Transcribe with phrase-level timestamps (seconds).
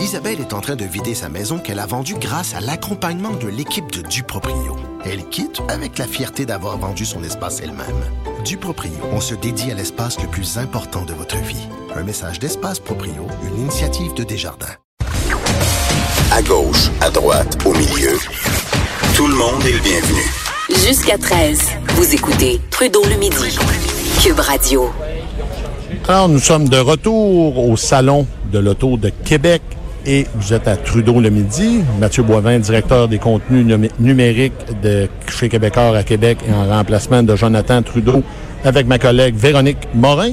[0.00, 3.48] Isabelle est en train de vider sa maison qu'elle a vendue grâce à l'accompagnement de
[3.48, 4.74] l'équipe de Duproprio.
[5.04, 7.86] Elle quitte avec la fierté d'avoir vendu son espace elle-même.
[8.42, 11.68] Duproprio, on se dédie à l'espace le plus important de votre vie.
[11.94, 14.74] Un message d'Espace Proprio, une initiative de Desjardins.
[16.32, 18.16] À gauche, à droite, au milieu.
[19.14, 20.22] Tout le monde est le bienvenu.
[20.86, 21.60] Jusqu'à 13,
[21.96, 23.58] vous écoutez Trudeau le midi.
[24.22, 24.90] Cube Radio.
[26.08, 29.60] Alors, nous sommes de retour au Salon de l'Auto de Québec
[30.06, 31.80] et vous êtes à Trudeau le midi.
[31.98, 33.66] Mathieu Boivin, directeur des contenus
[33.98, 34.52] numériques
[34.82, 38.22] de chez Québécois à Québec et en remplacement de Jonathan Trudeau
[38.64, 40.32] avec ma collègue Véronique Morin.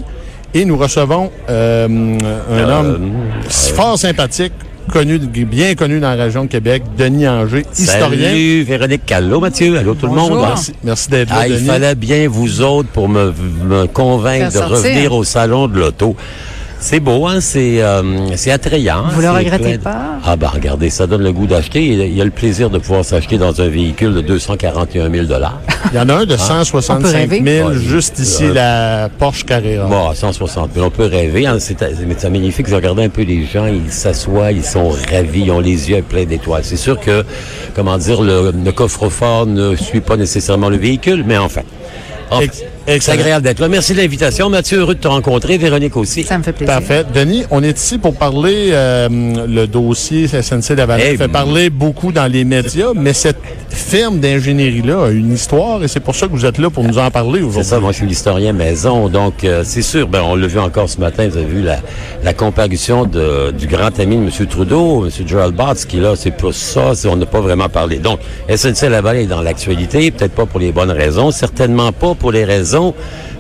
[0.54, 2.18] Et nous recevons euh,
[2.52, 3.12] un homme
[3.50, 4.54] fort sympathique,
[4.92, 8.30] connu, bien connu dans la région de Québec, Denis Anger, historien.
[8.30, 9.78] Salut Véronique Callot, Mathieu.
[9.78, 10.40] Allô tout le monde.
[10.42, 11.66] Merci, merci d'être là, Ah, il Denis.
[11.68, 13.34] fallait bien vous autres pour me,
[13.66, 14.78] me convaincre de sortir.
[14.78, 16.16] revenir au salon de l'auto.
[16.80, 17.40] C'est beau, hein?
[17.42, 19.06] C'est euh, c'est attrayant.
[19.12, 20.20] Vous le regrettez pas?
[20.24, 21.84] Ah ben regardez, ça donne le goût d'acheter.
[21.84, 24.22] Il y a- il y a le plaisir de pouvoir s'acheter dans un véhicule de
[24.22, 25.26] 241 000
[25.92, 27.42] Il y en a un de 165 rêver.
[27.44, 29.88] 000 Ouais, juste ici, euh, la Porsche Carrera.
[29.88, 30.86] Bon, 160 000.
[30.86, 31.48] On peut rêver.
[31.48, 32.68] Hein, c'est mais c'est magnifique.
[32.68, 33.66] Je regardais un peu les gens.
[33.66, 36.64] Ils s'assoient, ils sont ravis, ils ont les yeux pleins d'étoiles.
[36.64, 37.26] C'est sûr que,
[37.76, 41.62] comment dire, le, le coffre-fort ne suit pas nécessairement le véhicule, mais enfin.
[42.40, 43.20] Ex- c'est excellent.
[43.20, 43.68] agréable d'être là.
[43.68, 44.50] Merci de l'invitation.
[44.50, 45.58] Mathieu, heureux de te rencontrer.
[45.58, 46.24] Véronique aussi.
[46.24, 46.74] Ça me fait plaisir.
[46.76, 47.04] Parfait.
[47.14, 49.08] Denis, on est ici pour parler euh,
[49.48, 53.38] le dossier SNC Lavalin Eh, fait parler beaucoup dans les médias, mais cette
[53.70, 56.98] firme d'ingénierie-là a une histoire et c'est pour ça que vous êtes là pour nous
[56.98, 57.70] en parler C'est aujourd'hui.
[57.70, 60.90] ça, moi je suis l'historien maison, donc euh, c'est sûr, ben, on l'a vu encore
[60.90, 61.78] ce matin, vous avez vu la,
[62.24, 64.48] la comparution de, du grand ami de M.
[64.48, 65.12] Trudeau, M.
[65.28, 67.98] Gerald Botts, qui là, c'est pas ça, c'est- on n'a pas vraiment parlé.
[67.98, 72.32] Donc, SNC Lavalin est dans l'actualité, peut-être pas pour les bonnes raisons, certainement pas pour
[72.32, 72.77] les raisons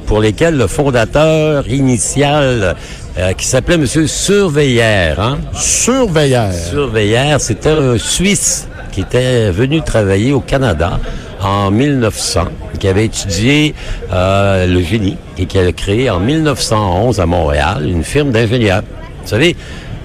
[0.05, 2.75] pour lesquelles le fondateur initial,
[3.17, 3.85] euh, qui s'appelait M.
[3.85, 6.53] Surveillère, hein, Surveillère.
[6.53, 10.99] Surveillère, c'était un Suisse qui était venu travailler au Canada
[11.41, 12.45] en 1900,
[12.79, 13.75] qui avait étudié
[14.11, 18.83] euh, le génie et qui a créé en 1911 à Montréal une firme d'ingénieurs.
[19.23, 19.55] Vous savez,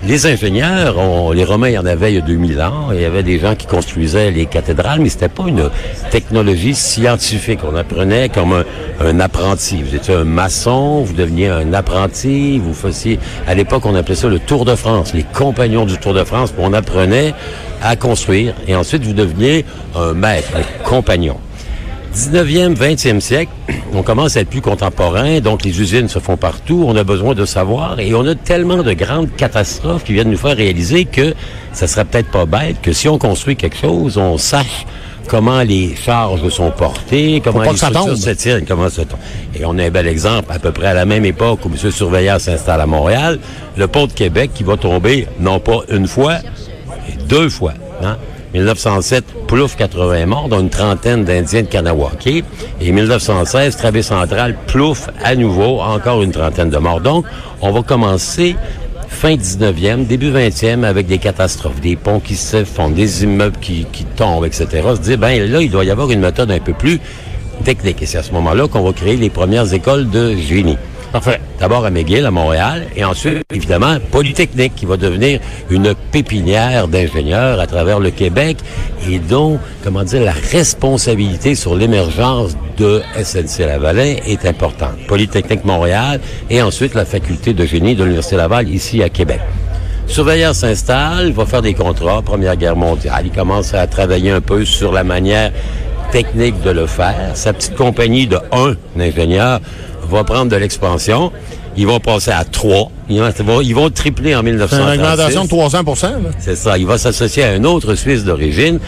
[0.04, 2.88] les ingénieurs, les Romains y en avaient il y a 2000 ans.
[2.92, 5.70] Il y avait des gens qui construisaient les cathédrales, mais c'était pas une
[6.10, 7.60] technologie scientifique.
[7.64, 8.64] On apprenait comme un,
[9.00, 9.82] un apprenti.
[9.82, 13.18] Vous étiez un maçon, vous deveniez un apprenti, vous faisiez...
[13.46, 16.52] À l'époque, on appelait ça le Tour de France, les compagnons du Tour de France.
[16.58, 17.34] On apprenait
[17.80, 18.54] à construire.
[18.66, 19.64] Et ensuite, vous deveniez
[19.94, 21.38] un maître, un compagnon.
[22.14, 23.50] 19e, 20e siècle,
[23.94, 27.34] on commence à être plus contemporain, donc les usines se font partout, on a besoin
[27.34, 31.34] de savoir, et on a tellement de grandes catastrophes qui viennent nous faire réaliser que
[31.72, 34.86] ça serait peut-être pas bête que si on construit quelque chose, on sache
[35.26, 39.20] comment les charges sont portées, comment les structures se tiennent, comment ça tombe.
[39.54, 41.90] Et on a un bel exemple, à peu près à la même époque où M.
[41.90, 43.38] Surveillard s'installe à Montréal,
[43.76, 46.38] le pont de Québec qui va tomber non pas une fois,
[47.08, 47.72] et deux fois.
[48.02, 48.16] Hein?
[48.54, 52.44] 1907, plouf 80 morts, dont une trentaine d'Indiens de Kanawake.
[52.80, 57.00] Et 1916, travée centrale, plouf à nouveau, encore une trentaine de morts.
[57.00, 57.24] Donc,
[57.60, 58.56] on va commencer
[59.08, 64.04] fin 19e, début 20e avec des catastrophes, des ponts qui s'effondrent, des immeubles qui, qui
[64.04, 64.66] tombent, etc.
[64.94, 67.00] Se dire, ben là, il doit y avoir une méthode un peu plus
[67.64, 68.02] technique.
[68.02, 70.76] Et c'est à ce moment-là qu'on va créer les premières écoles de génie.
[71.12, 71.40] Parfait.
[71.60, 77.60] D'abord à McGill, à Montréal, et ensuite, évidemment, Polytechnique, qui va devenir une pépinière d'ingénieurs
[77.60, 78.56] à travers le Québec,
[79.06, 84.96] et dont, comment dire, la responsabilité sur l'émergence de SNC-Lavalin est importante.
[85.06, 86.18] Polytechnique Montréal,
[86.48, 89.40] et ensuite la faculté de génie de l'Université Laval, ici à Québec.
[90.06, 93.24] Surveilleur s'installe, va faire des contrats, Première Guerre mondiale.
[93.26, 95.52] Il commence à travailler un peu sur la manière
[96.10, 97.30] technique de le faire.
[97.34, 99.60] Sa petite compagnie de un ingénieur
[100.12, 101.32] va prendre de l'expansion.
[101.76, 102.90] Ils vont passer à trois.
[103.08, 104.98] Ils vont, ils vont tripler en C'est une 1936.
[104.98, 105.82] augmentation de 300
[106.22, 106.30] là.
[106.38, 106.76] C'est ça.
[106.76, 108.78] Il va s'associer à un autre Suisse d'origine,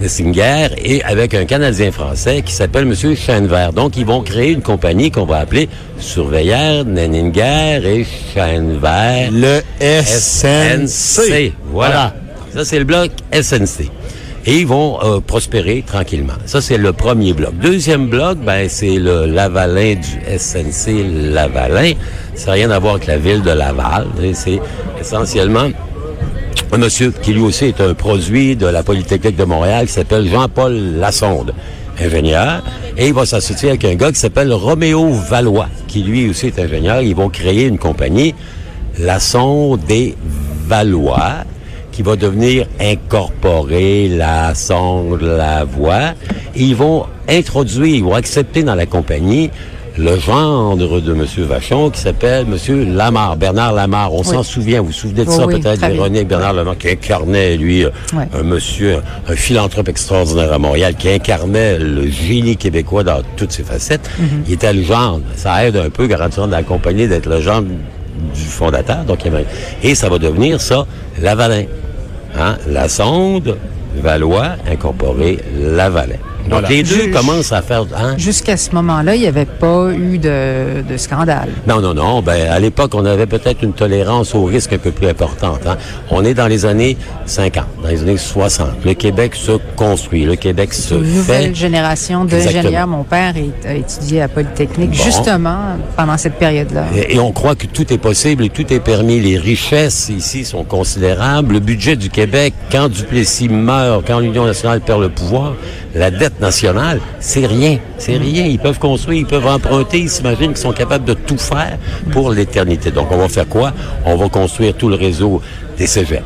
[0.00, 2.94] Nessinger, et avec un Canadien français qui s'appelle M.
[3.14, 3.72] Schoenvert.
[3.74, 9.30] Donc, ils vont créer une compagnie qu'on va appeler Surveillère, Nenninger et Schoenvert.
[9.32, 11.52] Le SNC.
[11.70, 12.14] Voilà.
[12.54, 13.90] Ça, c'est le bloc SNC.
[14.46, 16.32] Et ils vont euh, prospérer tranquillement.
[16.46, 17.54] Ça, c'est le premier bloc.
[17.58, 21.92] Deuxième bloc, ben, c'est le Lavalin du SNC Lavalin.
[22.34, 24.06] Ça n'a rien à voir avec la ville de Laval.
[24.32, 24.60] C'est
[24.98, 25.68] essentiellement
[26.72, 30.26] un monsieur qui lui aussi est un produit de la Polytechnique de Montréal qui s'appelle
[30.26, 31.52] Jean-Paul Lassonde,
[32.00, 32.62] ingénieur.
[32.96, 36.58] Et il va s'associer avec un gars qui s'appelle Roméo Valois, qui lui aussi est
[36.58, 37.02] ingénieur.
[37.02, 38.34] Ils vont créer une compagnie,
[38.98, 40.16] Lassonde des
[40.66, 41.44] Valois,
[41.92, 46.14] qui va devenir incorporer la sonde, la voix.
[46.54, 49.50] Et ils vont introduire, ils vont accepter dans la compagnie
[49.98, 51.26] le gendre de M.
[51.38, 52.94] Vachon qui s'appelle M.
[52.96, 54.12] Lamar, Bernard Lamar.
[54.14, 55.86] On s'en souvient, vous vous souvenez de ça oui, peut-être.
[55.86, 57.90] Véronique Bernard Lamar, qui incarnait, lui, euh,
[58.32, 63.62] un monsieur, un philanthrope extraordinaire à Montréal, qui incarnait le génie québécois dans toutes ses
[63.62, 64.08] facettes.
[64.18, 64.24] Mm-hmm.
[64.46, 65.22] Il était le gendre.
[65.36, 67.68] Ça aide un peu, garantissant de l'accompagner, d'être le gendre
[68.34, 69.04] du fondateur.
[69.04, 69.46] Donc, il y avait-
[69.82, 70.86] Et ça va devenir ça,
[71.20, 71.64] Lavalin.
[72.38, 72.56] Hein?
[72.68, 73.56] La sonde,
[73.96, 76.16] Valois, incorporé Lavalin.
[76.44, 76.68] Donc, Voilà.
[76.68, 77.84] les deux Je- commencent à faire...
[77.96, 78.14] Hein?
[78.18, 81.48] Jusqu'à ce moment-là, il n'y avait pas eu de, de scandale.
[81.66, 82.22] Non, non, non.
[82.22, 85.60] Ben, à l'époque, on avait peut-être une tolérance au risque un peu plus importante.
[85.66, 85.76] hein.
[86.10, 86.96] On est dans les années
[87.26, 88.68] 50, dans les années 60.
[88.84, 91.10] Le Québec se construit, le Québec se Une fait.
[91.16, 92.86] nouvelle génération d'ingénieurs.
[92.86, 95.04] Mon père est- a étudié à Polytechnique Bon.
[95.04, 95.58] justement
[95.96, 96.84] pendant cette période-là.
[96.96, 99.20] Et, et on croit que tout est possible et tout est permis.
[99.20, 101.54] Les richesses ici sont considérables.
[101.54, 105.54] Le budget du Québec, quand Duplessis meurt, quand l'Union nationale perd le pouvoir,
[105.94, 107.78] la dette nationale, c'est rien.
[107.98, 108.44] C'est rien.
[108.44, 109.98] Ils peuvent construire, ils peuvent emprunter.
[110.00, 111.78] Ils s'imaginent qu'ils sont capables de tout faire
[112.12, 112.90] pour l'éternité.
[112.90, 113.72] Donc, on va faire quoi?
[114.04, 115.42] On va construire tout le réseau
[115.78, 116.22] des cégeps.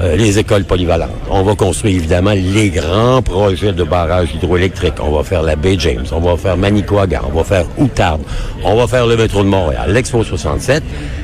[0.00, 1.10] euh, les écoles polyvalentes.
[1.30, 4.94] On va construire évidemment les grands projets de barrages hydroélectriques.
[5.00, 8.22] On va faire la baie James, on va faire Manicouagan, on va faire Outarde,
[8.64, 10.82] on va faire le métro de Montréal, l'Expo 67,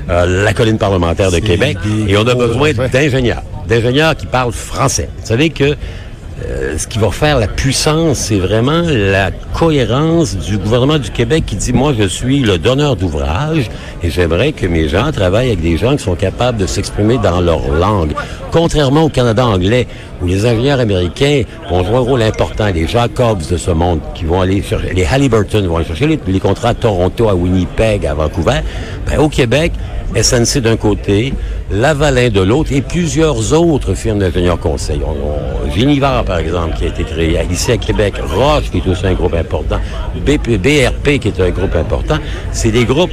[0.09, 1.79] euh, la colline parlementaire de Québec.
[2.07, 5.09] Et on a besoin d'ingénieurs, d'ingénieurs qui parlent français.
[5.21, 5.77] Vous savez que
[6.47, 11.45] euh, ce qui va faire la puissance, c'est vraiment la cohérence du gouvernement du Québec
[11.47, 13.69] qui dit, moi, je suis le donneur d'ouvrage
[14.03, 17.41] et j'aimerais que mes gens travaillent avec des gens qui sont capables de s'exprimer dans
[17.41, 18.13] leur langue.
[18.53, 19.87] Contrairement au Canada anglais,
[20.23, 24.25] où les ingénieurs américains vont jouer un rôle important, les Jacobs de ce monde, qui
[24.25, 28.15] vont aller chercher, les Halliburton vont aller chercher les, contrats à Toronto, à Winnipeg, à
[28.15, 28.61] Vancouver,
[29.07, 29.73] ben, au Québec,
[30.15, 31.33] SNC d'un côté,
[31.71, 35.01] Lavalin de l'autre et plusieurs autres firmes d'ingénieurs conseils.
[35.07, 38.87] On, on- Génivard, par exemple, qui a été créé ici à Québec, Roche, qui est
[38.91, 39.77] aussi un groupe important,
[40.27, 42.17] BP, BRP, qui est un groupe important.
[42.51, 43.13] C'est des groupes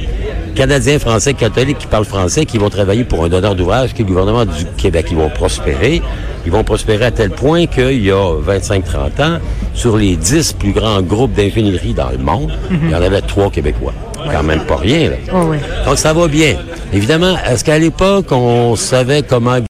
[0.56, 4.04] canadiens, français, catholiques qui parlent français, qui vont travailler pour un donneur d'ouvrage qui est
[4.04, 5.06] le gouvernement du Québec.
[5.12, 6.02] Ils vont prospérer.
[6.46, 9.38] Ils vont prospérer à tel point qu'il y a 25-30 ans,
[9.74, 13.50] sur les 10 plus grands groupes d'ingénierie dans le monde, il y en avait trois
[13.50, 13.92] Québécois.
[14.32, 15.16] Quand même pas rien, là.
[15.32, 15.52] Oh.
[15.86, 16.56] Donc ça va bien.
[16.92, 19.60] Évidemment, est-ce qu'à l'époque, on savait comment